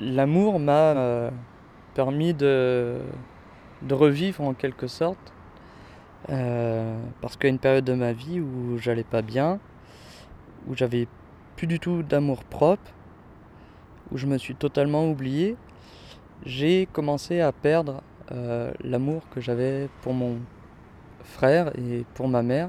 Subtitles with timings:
[0.00, 1.30] l'amour m'a euh,
[1.94, 3.00] permis de,
[3.90, 5.32] revivre en quelque sorte.
[6.30, 9.60] Euh, parce qu'il une période de ma vie où j'allais pas bien,
[10.66, 11.06] où j'avais
[11.56, 12.90] plus du tout d'amour propre,
[14.10, 15.56] où je me suis totalement oublié,
[16.44, 18.02] j'ai commencé à perdre
[18.32, 20.38] euh, l'amour que j'avais pour mon
[21.22, 22.68] frère et pour ma mère.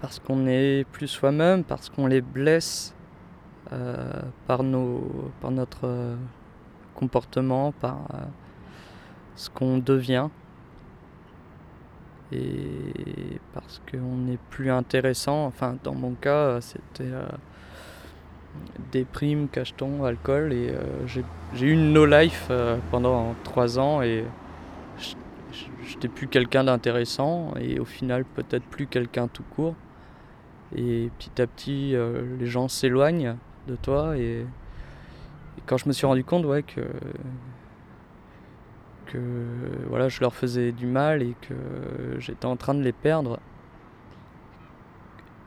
[0.00, 2.94] Parce qu'on est plus soi-même, parce qu'on les blesse
[4.46, 6.16] par, nos, par notre euh,
[6.94, 7.98] comportement, par
[9.36, 10.28] ce qu'on devient.
[12.32, 17.10] Et parce qu'on n'est plus intéressant, enfin dans mon cas c'était
[18.92, 20.52] des primes, cachetons, alcool.
[20.52, 24.24] Et euh, j'ai eu une no-life euh, pendant trois ans et
[25.84, 29.74] j'étais plus quelqu'un d'intéressant et au final peut-être plus quelqu'un tout court.
[30.76, 33.36] Et petit à petit, euh, les gens s'éloignent
[33.70, 34.46] de toi et,
[35.66, 36.80] quand je me suis rendu compte ouais, que,
[39.06, 39.18] que
[39.88, 41.54] voilà, je leur faisais du mal et que
[42.18, 43.38] j'étais en train de les perdre,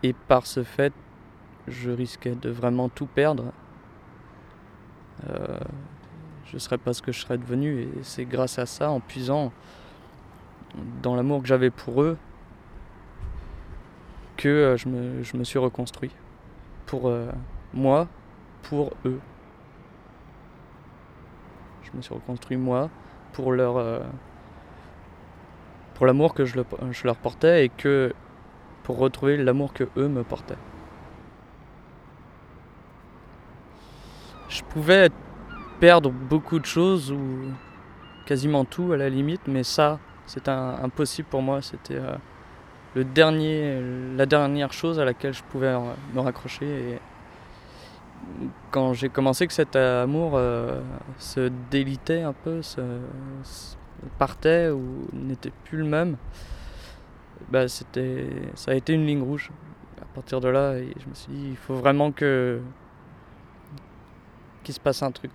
[0.03, 0.93] et par ce fait,
[1.67, 3.53] je risquais de vraiment tout perdre.
[5.29, 5.57] Euh,
[6.45, 7.81] je ne serais pas ce que je serais devenu.
[7.81, 9.53] Et c'est grâce à ça, en puisant
[11.01, 12.17] dans l'amour que j'avais pour eux,
[14.35, 14.89] que euh, je,
[15.37, 16.11] me, suis reconstruit.
[16.85, 17.31] Pour euh,
[17.73, 18.07] moi,
[18.63, 19.19] pour eux.
[21.83, 22.89] Je me suis reconstruit moi,
[23.33, 24.03] pour leur.
[25.95, 26.55] pour l'amour que je,
[27.03, 28.13] leur portais et que.
[28.83, 30.57] pour retrouver l'amour que eux me portaient.
[34.53, 35.09] je pouvais
[35.79, 37.51] perdre beaucoup de choses ou
[38.25, 41.61] quasiment tout à la limite, mais ça, c'était impossible pour moi.
[41.61, 42.15] C'était euh,
[42.93, 43.81] le dernier,
[44.15, 45.73] la dernière chose à laquelle je pouvais
[46.13, 46.65] me raccrocher.
[46.65, 46.99] Et
[48.71, 50.81] quand j'ai commencé que cet amour euh,
[51.17, 52.81] se délitait un peu, se,
[54.17, 56.17] partait ou n'était plus le même,
[57.49, 59.51] bah c'était, ça a été une ligne rouge.
[60.01, 62.61] À partir de là, je me suis dit, il faut vraiment que
[64.63, 65.31] qu'il se passe un truc.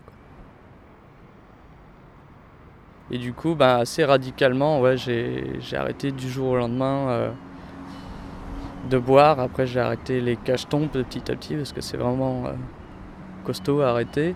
[3.10, 7.31] Et du coup, bah, assez radicalement, ouais, j'ai arrêté du jour au lendemain euh,
[8.91, 9.41] de boire.
[9.41, 12.53] Après, j'ai arrêté les cachetons petit à petit parce que c'est vraiment euh,
[13.48, 14.34] costaud à arrêter.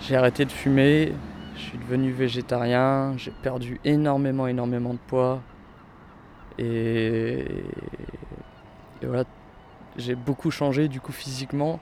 [0.00, 1.12] J'ai arrêté de fumer,
[1.54, 5.40] je suis devenu végétarien, j'ai perdu énormément, énormément de poids.
[6.58, 7.44] Et,
[9.00, 9.22] voilà,
[9.96, 11.78] j'ai beaucoup changé du coup physiquement.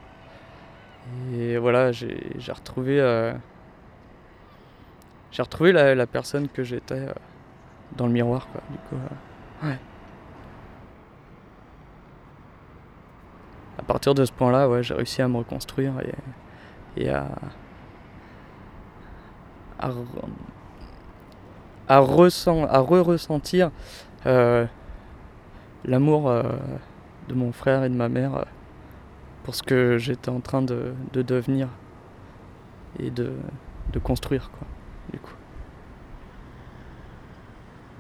[1.33, 3.33] Et voilà, j'ai retrouvé, euh,
[5.33, 7.13] j'ai retrouvé la, personne que j'étais euh,
[7.97, 8.49] dans le miroir.
[8.71, 9.79] Du coup, euh, ouais.
[13.85, 15.93] À partir de ce point-là, j'ai réussi à me reconstruire
[16.97, 17.27] et, à,
[19.79, 19.91] à,
[21.89, 23.71] à, re-ressentir
[25.85, 26.33] l'amour
[27.29, 28.47] de mon frère et de ma mère
[29.43, 31.69] pour ce que j'étais en train de, devenir
[32.99, 33.35] et de,
[34.03, 34.67] construire quoi
[35.13, 35.35] du coup.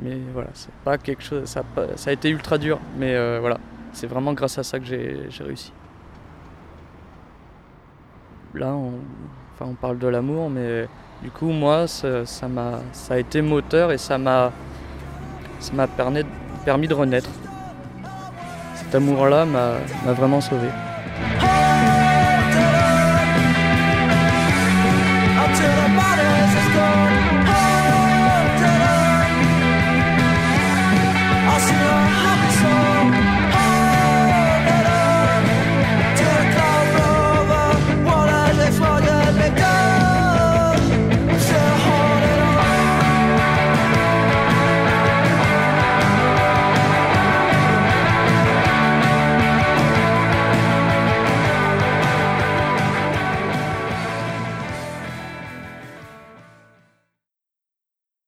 [0.01, 3.39] Mais voilà c'est pas quelque chose ça a, ça a été ultra dur mais euh,
[3.41, 3.59] voilà
[3.94, 5.72] c'est vraiment grâce à ça que j'ai réussi.
[8.55, 8.93] Là on,
[9.53, 10.87] enfin, on parle de l'amour mais
[11.22, 14.53] du coup moi ça, m'a ça a été moteur et ça m'a
[15.97, 16.22] permis,
[16.88, 17.31] de renaître.
[18.77, 20.69] Cet amour là m'a vraiment sauvé